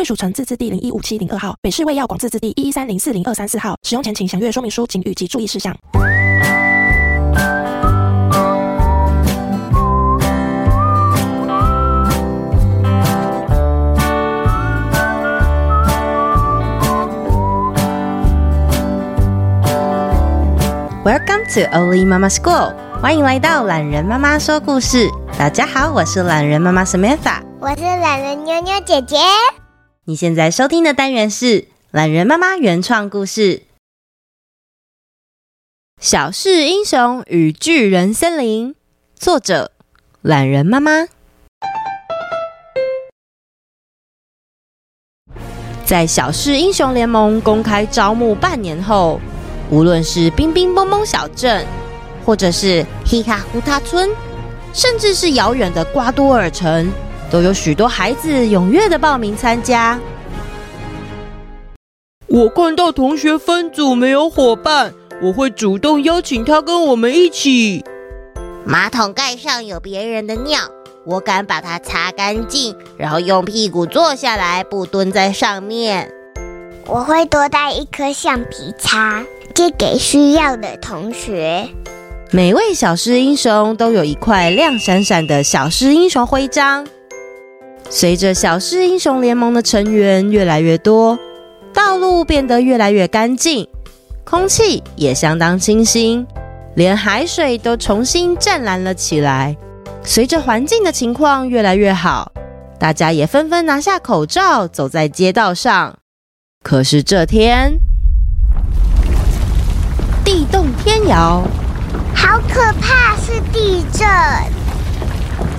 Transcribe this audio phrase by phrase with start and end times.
[0.00, 3.76] 贵属城自治地零一五七零二号，北市卫药广自治地一一三零四零二三四号。
[3.82, 5.76] 使用前请详阅说明书、警语及注意事项。
[21.04, 25.10] Welcome to Oli Mama School，欢迎来到懒人妈妈说故事。
[25.38, 29.18] 大家好，我是懒人妈妈 Samantha，我是懒人妞妞姐姐。
[30.06, 33.58] 你现在收听的单元是懒人妈妈原创故事
[36.00, 38.74] 《小事英雄与巨人森林》，
[39.14, 39.72] 作者
[40.22, 41.06] 懒人妈妈。
[45.84, 49.20] 在小事英雄联盟公开招募半年后。
[49.70, 51.64] 无论是冰冰蹦蹦小镇，
[52.24, 54.10] 或者是黑卡胡塔村，
[54.72, 56.90] 甚至是遥远的瓜多尔城，
[57.30, 59.98] 都有许多孩子踊跃的报名参加。
[62.26, 67.84] 我看到同学分组没有伙伴，我会主动邀请他跟我们一起。
[68.64, 70.58] 马桶盖上有别人的尿，
[71.06, 76.12] 我敢把它擦干净，然后用屁股坐下来，不蹲在上面。
[76.86, 79.24] 我会多带一颗橡皮擦。
[79.52, 81.68] 借给需要的同学。
[82.30, 86.86] 每位小狮英雄都有一块亮闪闪的小狮英雄徽章。
[87.92, 91.18] 随着小狮英雄联盟的成员越来越多，
[91.74, 93.66] 道路变得越来越干净，
[94.22, 96.24] 空气也相当清新，
[96.76, 99.56] 连海水都重新湛蓝了起来。
[100.04, 102.30] 随着环境的情况越来越好，
[102.78, 105.98] 大家也纷纷拿下口罩，走在街道上。
[106.62, 107.72] 可是这天。
[110.24, 111.42] 地动天摇，
[112.14, 113.16] 好可怕！
[113.16, 114.06] 是地震。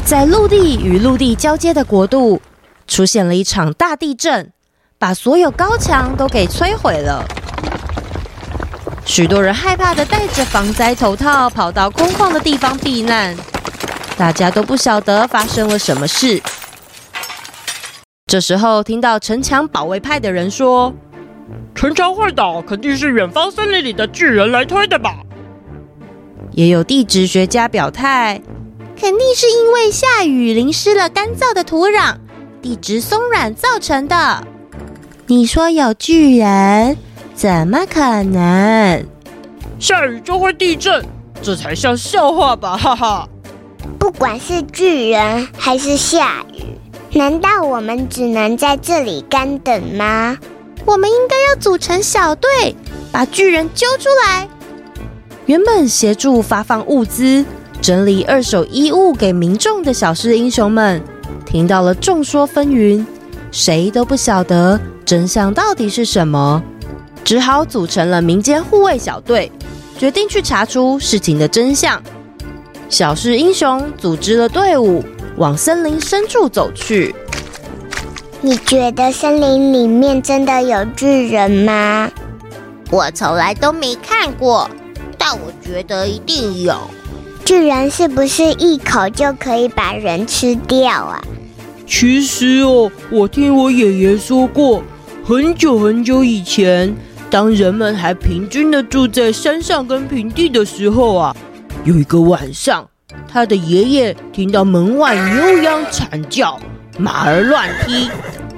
[0.06, 2.41] 在陆地与陆地交接的国度，
[2.88, 4.51] 出现了一场大地震，
[5.00, 7.23] 把所有高墙都给摧毁了。
[9.06, 13.35] 许多人害怕的戴着防灾头套，跑到空旷的地方避难。
[14.17, 16.41] 大家都不晓得发生了什么事。
[18.28, 20.94] 这时候，听到城墙保卫派的人说。
[21.73, 25.16] 城墙会倒，肯定是远方森林里的巨人来推的吧？
[26.51, 28.41] 也有地质学家表态，
[29.01, 32.17] 肯定是因为下雨淋湿了干燥的土壤，
[32.62, 34.45] 地质松软造成的。
[35.25, 36.95] 你说有巨人？
[37.34, 39.03] 怎么可能？
[39.79, 41.03] 下雨就会地震，
[41.41, 42.78] 这才像笑话吧？
[42.78, 43.28] 哈哈！
[43.97, 50.38] 不管是巨人还是下雨，难道我们只能在这里干等吗？
[50.85, 52.75] 我们应该要组成小队，
[53.11, 54.47] 把巨人揪出来。
[55.47, 57.44] 原本协助发放物资、
[57.81, 61.02] 整理二手衣物给民众的小事英雄们，
[61.46, 63.03] 听到了众说纷纭，
[63.52, 66.62] 谁都不晓得真相到底是什么，
[67.24, 69.52] 只好组成了民间护卫小队，
[69.97, 72.00] 决定去查出事情的真相。
[72.88, 75.03] 小事英雄组织了队伍，
[75.38, 77.16] 往森林深处走去。
[78.41, 82.12] 你觉得森林里面真的有巨人吗？
[82.91, 84.70] 我从来都没看过，
[85.18, 86.75] 但我觉得一定有。
[87.44, 91.22] 巨人是不是一口就可以把人吃掉啊？
[91.85, 94.81] 其实哦，我听我爷爷说过，
[95.25, 96.96] 很久很久以前，
[97.29, 101.35] 当人们还平均的住在山上跟平地的时候啊，
[101.84, 102.88] 有一个晚上，
[103.28, 106.59] 他的爷爷听到门外牛羊惨叫。
[106.97, 108.09] 马儿乱踢，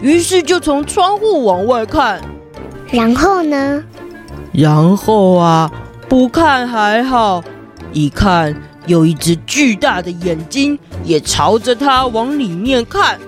[0.01, 2.19] 于是就从窗户往外看。
[2.91, 3.83] 然后呢？
[4.51, 5.71] 然后啊，
[6.09, 7.43] 不看还好，
[7.93, 13.19] 一看有一只巨大的眼睛也朝着他往里面看，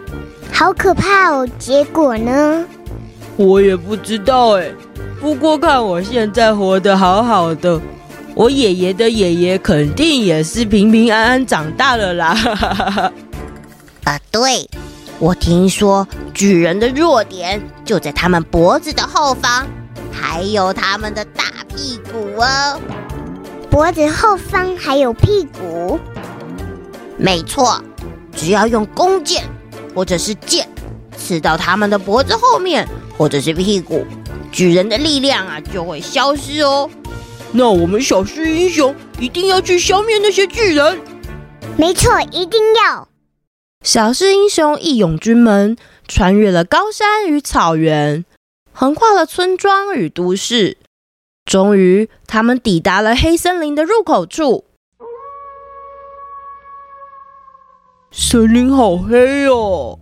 [0.52, 1.48] 好可怕哦！
[1.58, 2.66] 结果呢？
[3.38, 4.72] 我也不知道哎。
[5.20, 7.80] 不过看我现在活得好好的，
[8.36, 12.38] 我爷爷的爷爷肯定也是平平安安长大了啦。
[14.04, 14.70] 啊，对。
[15.18, 19.66] 我听说巨人的弱点就在他们脖子的后方，
[20.12, 22.80] 还有他们的大屁股哦。
[23.66, 26.00] 脖子后方还有屁股？
[27.18, 27.82] 没错，
[28.36, 29.44] 只要用弓箭
[29.94, 30.68] 或者是箭
[31.18, 34.06] 刺到他们的脖子后面或者是屁股，
[34.52, 36.90] 巨人的力量啊就会消失哦。
[37.52, 41.00] 那我们小狮英雄一定要去消灭那些巨人。
[41.78, 43.08] 没错，一定要。
[43.84, 45.78] 小狮英雄义勇军们
[46.08, 48.26] 穿越了高山与草原，
[48.74, 50.78] 横跨了村庄与都市，
[51.46, 54.66] 终于，他们抵达了黑森林的入口处。
[58.12, 60.00] 森林好黑哦，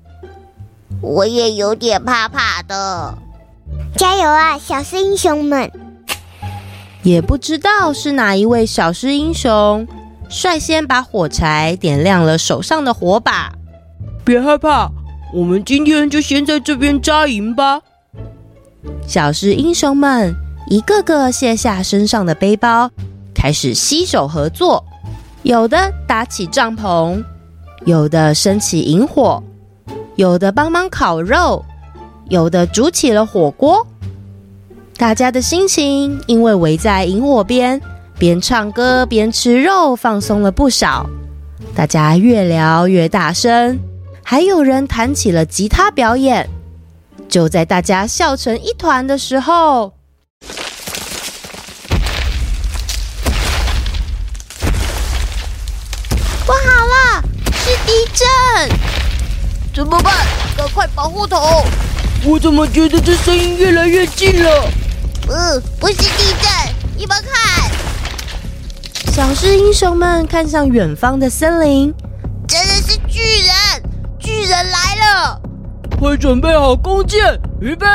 [1.01, 3.17] 我也有点怕怕的。
[3.97, 5.69] 加油啊，小狮英雄们！
[7.01, 9.85] 也不知道是哪一位小狮英雄
[10.29, 13.51] 率先把火柴点亮了手上的火把。
[14.23, 14.89] 别害怕，
[15.33, 17.81] 我们今天就先在这边扎营吧。
[19.05, 20.33] 小狮英雄们
[20.67, 22.89] 一个个卸下身上的背包，
[23.33, 24.83] 开始携手合作，
[25.43, 27.23] 有的搭起帐篷。
[27.85, 29.43] 有的升起营火，
[30.15, 31.65] 有的帮忙烤肉，
[32.29, 33.85] 有的煮起了火锅。
[34.95, 37.81] 大家的心情因为围在营火边，
[38.17, 41.09] 边唱歌边吃肉，放松了不少。
[41.75, 43.77] 大家越聊越大声，
[44.23, 46.49] 还有人弹起了吉他表演。
[47.27, 49.92] 就在大家笑成一团的时候，
[57.85, 58.27] 地震！
[59.73, 60.13] 怎么办？
[60.55, 61.65] 赶快保护头！
[62.25, 64.69] 我怎么觉得这声音越来越近了？
[65.29, 66.51] 嗯，不是地震，
[66.97, 67.71] 你们看！
[69.13, 71.93] 小狮英雄们看向远方的森林，
[72.47, 73.83] 真的是巨人！
[74.19, 75.41] 巨人来了！
[75.99, 77.85] 快准备好弓箭，预备！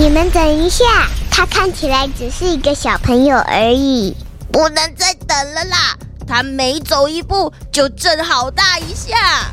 [0.00, 0.82] 你们等一下。
[1.30, 4.16] 他看起来只是一个小朋友而已，
[4.50, 5.94] 不能再等了啦！
[6.26, 9.50] 他每走一步就震好大一下。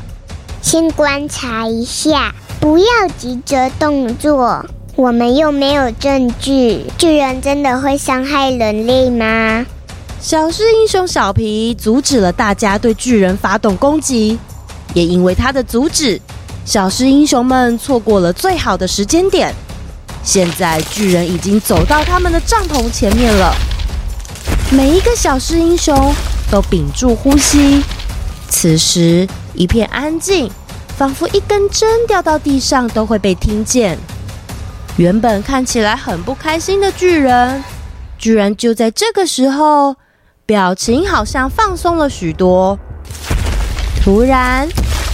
[0.62, 2.86] 先观察一下，不要
[3.18, 4.64] 急着动作。
[4.96, 9.66] 我们又没有证据，巨人真的会伤害人类吗？
[10.18, 14.38] 小狮英雄小皮阻止了大家对巨人发动攻击，
[14.94, 16.18] 也因为他的阻止，
[16.64, 19.54] 小狮英雄们错过了最好的时间点。
[20.28, 23.56] 现在巨人已经走到他们的帐篷前面了，
[24.70, 26.14] 每一个小狮英雄
[26.50, 27.82] 都屏住呼吸。
[28.50, 30.50] 此时一片安静，
[30.98, 33.98] 仿佛一根针掉到地上都会被听见。
[34.98, 37.64] 原本看起来很不开心的巨人，
[38.18, 39.96] 居然就在这个时候，
[40.44, 42.78] 表情好像放松了许多。
[44.04, 44.68] 突然，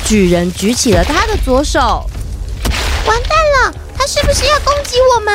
[0.04, 2.04] 巨人举起了他的左手，
[3.06, 3.74] 完蛋了！
[3.96, 5.34] 他是不是要攻击我们？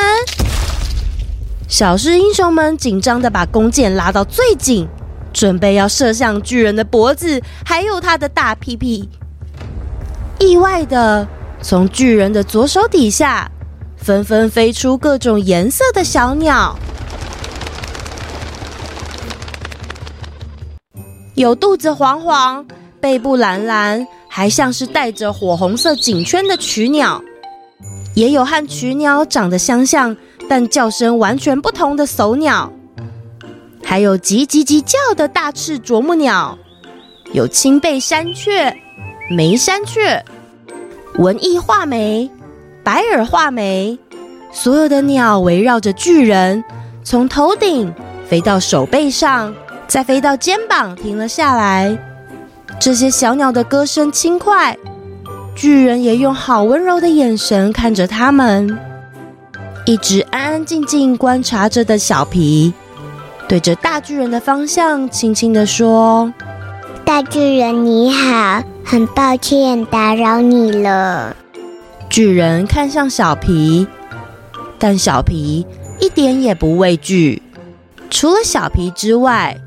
[1.68, 4.88] 小狮英雄们紧张的把弓箭拉到最紧，
[5.32, 9.08] 准备要射向巨人的脖子，还有他的大屁屁。
[10.38, 11.26] 意外的，
[11.62, 13.50] 从巨人的左手底下，
[13.96, 16.76] 纷纷飞出各种颜色的小鸟，
[21.34, 22.66] 有肚子黄黄、
[23.00, 27.22] 背部蓝蓝，还像是带着火红色颈圈的曲鸟。
[28.14, 30.16] 也有和鴝鸟长得相像，
[30.48, 32.72] 但叫声完全不同的叟鸟，
[33.84, 36.58] 还有叽叽叽叫的大翅啄木鸟，
[37.32, 38.76] 有青背山雀、
[39.30, 40.24] 眉山雀、
[41.18, 42.28] 文艺画眉、
[42.82, 43.98] 白耳画眉，
[44.52, 46.64] 所有的鸟围绕着巨人，
[47.04, 47.92] 从头顶
[48.28, 49.54] 飞到手背上，
[49.86, 51.96] 再飞到肩膀停了下来。
[52.80, 54.76] 这些小鸟的歌声轻快。
[55.60, 58.78] 巨人也用好温柔的眼神看着他们，
[59.84, 62.72] 一直安安静静观察着的小皮，
[63.46, 66.32] 对着大巨人的方向轻轻地说
[67.04, 71.36] ：“大巨人你好，很抱歉打扰你了。”
[72.08, 73.86] 巨人看向小皮，
[74.78, 75.66] 但小皮
[76.00, 77.42] 一点也不畏惧。
[78.08, 79.58] 除了小皮之外，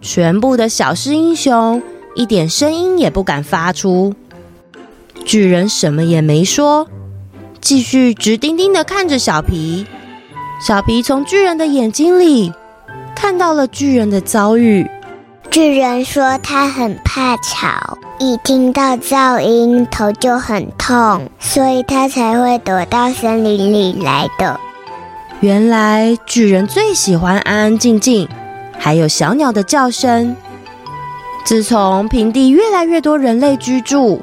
[0.00, 1.82] 全部的小狮英雄
[2.14, 4.14] 一点声音也不敢发出。
[5.30, 6.88] 巨人什么也没说，
[7.60, 9.86] 继续直盯盯的看着小皮。
[10.60, 12.52] 小皮从巨人的眼睛里
[13.14, 14.90] 看到了巨人的遭遇。
[15.48, 24.58] 巨人说他很怕吵，一听到噪音头就很痛，所以他才会躲到森林里来的。
[25.38, 28.28] 原来巨人最喜欢安安静静，
[28.76, 30.34] 还有小鸟的叫声。
[31.44, 34.20] 自从平地越来越多人类居住。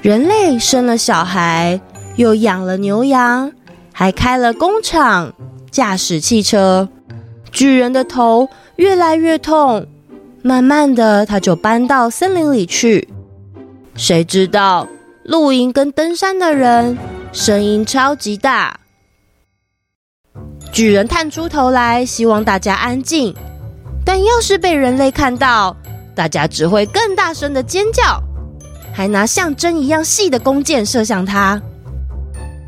[0.00, 1.80] 人类生了小孩，
[2.16, 3.52] 又养了牛羊，
[3.92, 5.34] 还开了工厂，
[5.70, 6.88] 驾驶汽车。
[7.50, 9.86] 巨人的头越来越痛，
[10.42, 13.08] 慢慢的他就搬到森林里去。
[13.96, 14.86] 谁知道
[15.24, 16.96] 露营跟登山的人
[17.32, 18.78] 声音超级大。
[20.70, 23.34] 巨人探出头来，希望大家安静。
[24.04, 25.76] 但要是被人类看到，
[26.14, 28.22] 大家只会更大声的尖叫，
[28.98, 31.62] 还拿像针一样细的弓箭射向他。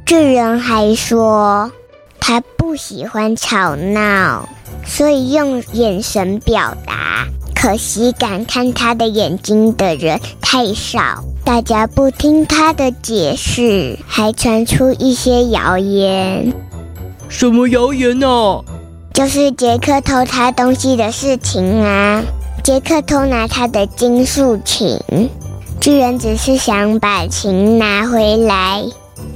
[0.07, 1.73] 巨人还说
[2.21, 4.49] 他不喜欢吵闹，
[4.87, 7.27] 所以用眼神表达。
[7.53, 16.55] 可惜敢看他的眼睛的人太少，大家不听他的解释，还传出一些谣言。
[17.29, 18.27] 什么谣言呢？
[19.13, 22.23] 就是杰克偷他东西的事情啊！
[22.63, 24.97] 杰克偷拿他的金属琴，
[25.81, 28.85] 巨人只是想把琴拿回来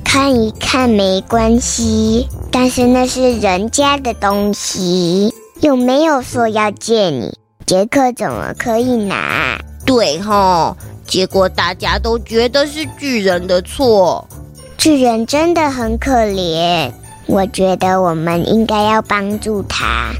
[0.04, 2.28] 看一看，没关系。
[2.50, 7.32] 但是那是人家的东西，又没有说要借你，
[7.64, 9.58] 杰克怎么可以拿？
[9.86, 14.28] 对吼，结果大家都觉得是巨人的错。
[14.76, 16.92] 巨人真的很可怜。
[17.26, 20.12] 我觉得我们应该要帮助他。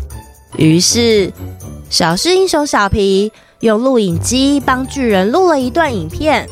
[0.57, 1.31] 于是，
[1.91, 3.31] 小狮英雄小皮
[3.65, 6.47] 用录影机帮巨人录了一段影片，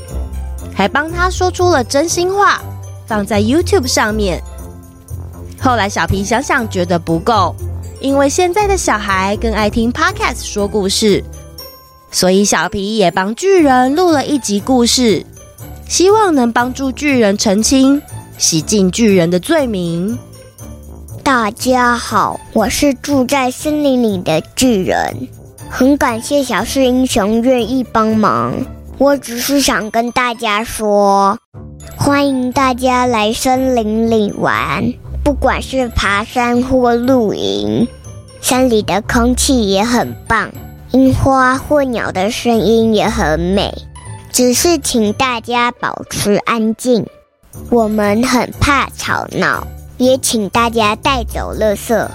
[0.75, 2.63] 还帮他说出了真心话，
[3.07, 4.43] 放在 YouTube 上面。
[5.61, 7.55] 后来，小皮想想觉得不够，
[8.01, 11.23] 因为现在的小孩更爱听 Podcast 说故事，
[12.11, 15.27] 所以小皮也帮巨人录了一集故事，
[15.87, 18.01] 希望能帮助巨人澄清，
[18.39, 20.19] 洗净巨人的罪名。
[21.23, 25.29] 大家好，我是住在森林里的巨人，
[25.75, 28.53] 很感谢小狮英雄愿意帮忙。
[28.99, 31.39] 我只是想跟大家说，
[31.97, 34.93] 欢迎大家来森林里玩，
[35.25, 37.89] 不管是爬山或露营，
[38.43, 40.53] 山里的空气也很棒，
[40.91, 43.73] 樱花或鸟的声音也很美。
[44.31, 47.07] 只是请大家保持安静，
[47.71, 49.67] 我们很怕吵闹。
[49.97, 52.07] 也请大家带走垃圾，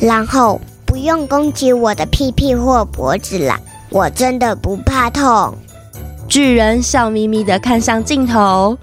[0.00, 0.60] 然后
[0.92, 3.58] 不用攻击我的屁屁或脖子啦，
[3.88, 5.56] 我真的不怕痛。
[6.28, 8.76] 巨人笑眯眯的看向镜头，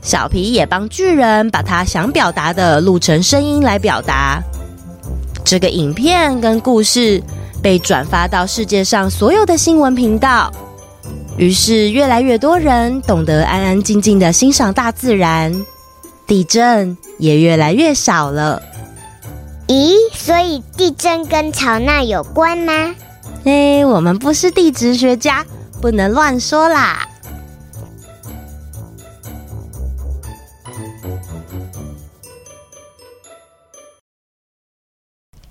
[0.00, 4.42] 小皮也帮巨人把他想表达的录成声音来表达。
[5.44, 7.22] 这个影片跟故事
[7.62, 10.50] 被转发到世界上所有的新闻频道，
[11.36, 15.54] 于是越来越多人懂得安安静静的欣赏大自然。
[16.26, 18.62] 地震也越来越少了。
[19.68, 22.94] 咦，所以地震跟吵闹有关吗？
[23.44, 25.44] 哎，我们不是地质学家，
[25.80, 27.08] 不能乱说啦。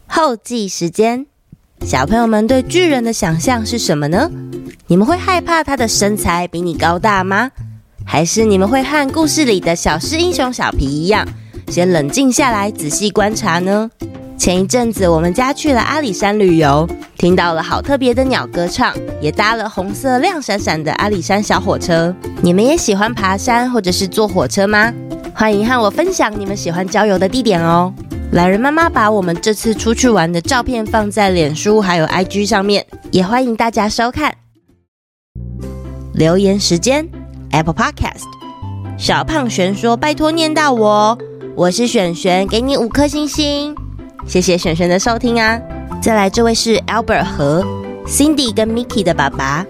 [0.08, 1.26] 后记时间，
[1.84, 4.30] 小朋友们对巨人的想象是什么呢？
[4.88, 7.52] 你们会害怕他的身材比你高大吗？
[8.06, 11.28] 还是你们会和故事里的小狮英雄小皮一样，
[11.72, 13.90] 先冷静下来仔细观察呢？
[14.38, 16.86] 前一阵子我们家去了阿里山旅游，
[17.18, 22.14] 听到了好特别的鸟歌唱，也搭了红色亮闪闪的阿里山小火车。
[22.42, 24.92] 你们也喜欢爬山或者是坐火车吗？
[25.34, 27.94] 欢迎和我分享你们喜欢郊游的地点哦。
[28.34, 34.36] 懒人妈妈把我们这次出去玩的照片放在脸书还有 IG 上面，也欢迎大家收看。
[36.14, 37.08] 留言时间。
[37.52, 38.24] Apple Podcast，
[38.98, 41.18] 小胖璇说：“拜托念到我哦，
[41.62, 43.76] 我是璇璇，给你五颗星星，
[44.26, 45.62] 谢谢璇璇的收听啊。”
[46.02, 47.64] 再来，这位是 Albert 和
[48.08, 49.64] Cindy 跟 Mickey 的爸爸。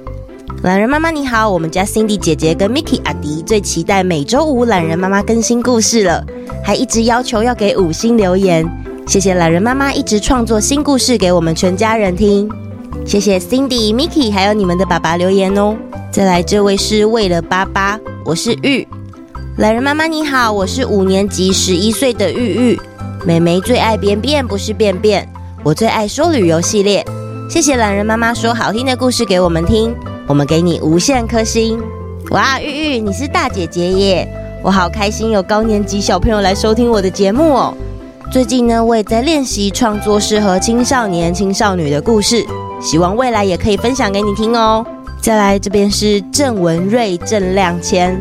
[0.63, 6.25] 懒人妈妈你好，我们家 Cindy 姐姐跟 Mickey 阿迪最期待每周五懒人妈妈更新故事了，
[6.63, 8.65] 还一直要求要给五星留言，
[9.05, 12.49] 谢谢懒人妈妈一直创作新故事给我们全家人听，
[13.05, 15.75] 谢谢 Cindy、Mickey 还有你们的爸爸留言哦。
[16.09, 18.87] 再来，这位是为了爸爸，我是玉。
[19.61, 22.81] 懒人妈妈你好，我是五年级十一岁的玉玉。
[23.23, 25.29] 妹妹最爱便便，不是便便。
[25.63, 27.05] 我最爱说旅游系列。
[27.47, 31.79] 谢谢懒人妈妈说好听的故事给我们听，我们给你无限颗星。
[32.31, 32.65] 哇，玉
[32.95, 34.27] 玉你是大姐姐耶，
[34.63, 37.77] 我好开心有高年级小朋友来收听我的节目哦。
[38.31, 42.43] 最近呢，我也在练习创作适合青少年、青少女的故事，
[42.81, 44.83] 希望未来也可以分享给你听哦。
[45.21, 48.19] 再来，这边是郑文瑞、郑亮谦。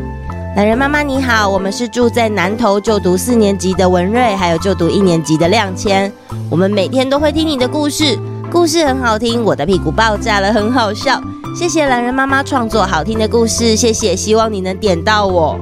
[0.53, 6.11] 榄仁妈妈你好，我们是住在南投就读四年级的文瑞，还有就读一年级的亮千。
[6.49, 8.19] 我们每天都会听你的故事，
[8.51, 11.21] 故事很好听，我的屁股爆炸了，很好笑。
[11.55, 15.57] 谢谢榄仁妈妈创作好听的故事，谢谢，希望你能点到我。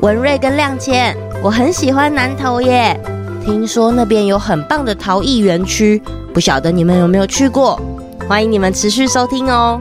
[0.00, 3.00] 文瑞跟亮千，我很喜欢南投耶，
[3.44, 6.02] 听说那边有很棒的陶艺园区，
[6.34, 7.80] 不晓得你们有没有去过？
[8.28, 9.80] 欢迎你们持续收听哦。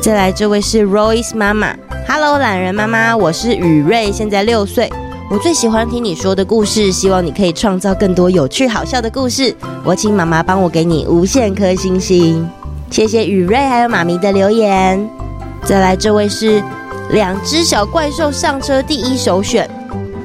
[0.00, 1.76] 再来，这位是 Royce 妈妈
[2.06, 4.90] ，Hello，榄仁妈妈，我是雨瑞，现在六岁。
[5.30, 9.54] 我最喜欢听你说的故事，希望你可以创造更多有趣好笑的故事。
[9.82, 12.46] 我请妈妈帮我给你无限颗星星，
[12.90, 15.08] 谢谢雨瑞还有妈咪的留言。
[15.64, 16.62] 再来，这位是
[17.10, 19.68] 两只小怪兽上车第一首选，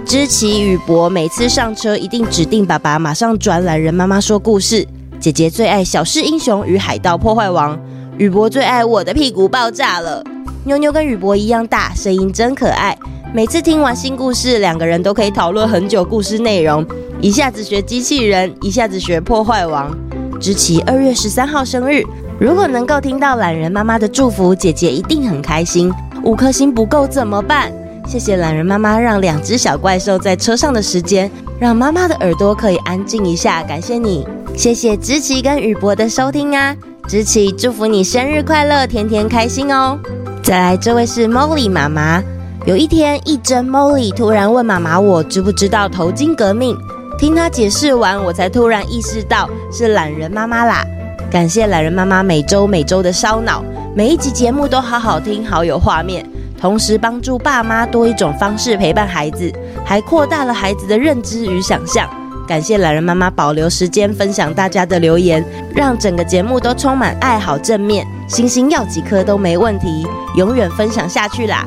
[0.05, 4.86] 知奇雨博每次上车一定指定爸爸马上转懒人妈妈说故事。
[5.19, 7.79] 姐姐最爱小狮英雄与海盗破坏王。
[8.17, 10.21] 雨博最爱我的屁股爆炸了，
[10.65, 12.97] 妞妞跟雨博一样大，声音真可爱。
[13.33, 16.85] 每次听完新故事，两个人都可以讨论很久故事内容，
[17.21, 19.95] 一下子学机器人，一下子学破坏王。
[20.39, 22.03] 芝奇二月十三号生日，
[22.39, 25.91] 如果能够听到懒人妈妈的祝福，姐姐一定很开心。
[26.23, 27.71] 五颗星不够怎么办？
[28.05, 34.27] 谢谢懒人妈妈让两只小怪兽在车上的时间，让妈妈的耳朵可以安静一下，感谢你。
[34.55, 36.75] 谢谢芝奇跟雨博的收听啊。
[37.07, 39.97] 芝奇，祝福你生日快乐，天天开心哦！
[40.43, 42.24] 再来，这位是 Molly 妈妈。
[42.65, 46.77] 有一天，一真 Molly 突然问妈妈：“我知不知道头巾革命？”
[47.19, 50.84] 听她解释完，我才突然意识到是懒人妈妈啦。
[51.29, 53.63] 感谢懒人妈妈每周每周的烧脑，
[53.96, 56.25] 每一集节目都好好听，好有画面，
[56.60, 59.51] 同时帮助爸妈多一种方式陪伴孩子，
[59.86, 62.10] 还扩大了孩子的认知与想象。
[62.49, 70.03] 感谢懒人妈妈保留时间分享大家的留言，让整个节目都充满爱好正面，星星要几颗都没问题，
[70.35, 71.63] 永远分享下去啦！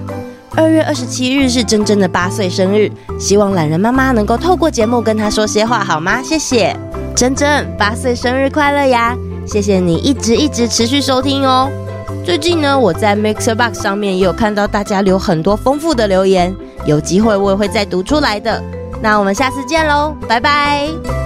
[0.56, 6.20] 二月二十七日是珍珍的八岁生日，希望懒人妈妈能够透过节目跟她说些话好吗？
[6.20, 6.76] 谢谢
[7.14, 9.16] 珍珍，八岁生日快乐呀！
[9.46, 11.70] 谢谢你一直一直持续收听哦。
[12.24, 16.52] 最近呢，我在 Mixer Box 上面也有看到大家留很多丰富的留言，
[16.86, 18.60] 有机会我也会再读出来的。
[19.02, 21.21] 那我们下次见喽，拜拜。